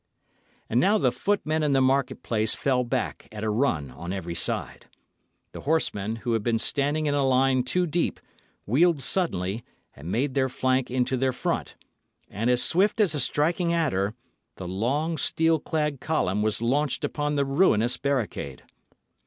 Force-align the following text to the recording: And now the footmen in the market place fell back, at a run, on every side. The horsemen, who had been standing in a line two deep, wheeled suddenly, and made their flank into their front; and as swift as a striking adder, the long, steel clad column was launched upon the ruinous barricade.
And 0.67 0.79
now 0.79 0.97
the 0.97 1.11
footmen 1.11 1.61
in 1.61 1.73
the 1.73 1.79
market 1.79 2.23
place 2.23 2.55
fell 2.55 2.83
back, 2.83 3.27
at 3.31 3.43
a 3.43 3.51
run, 3.51 3.91
on 3.91 4.11
every 4.11 4.33
side. 4.33 4.87
The 5.51 5.59
horsemen, 5.59 6.15
who 6.15 6.33
had 6.33 6.41
been 6.41 6.57
standing 6.57 7.05
in 7.05 7.13
a 7.13 7.23
line 7.23 7.61
two 7.61 7.85
deep, 7.85 8.19
wheeled 8.65 8.99
suddenly, 8.99 9.63
and 9.95 10.11
made 10.11 10.33
their 10.33 10.49
flank 10.49 10.89
into 10.89 11.17
their 11.17 11.31
front; 11.31 11.75
and 12.31 12.49
as 12.49 12.63
swift 12.63 12.99
as 12.99 13.13
a 13.13 13.19
striking 13.19 13.73
adder, 13.75 14.15
the 14.55 14.67
long, 14.67 15.19
steel 15.19 15.59
clad 15.59 15.99
column 16.01 16.41
was 16.41 16.63
launched 16.63 17.05
upon 17.05 17.35
the 17.35 17.45
ruinous 17.45 17.97
barricade. 17.97 18.63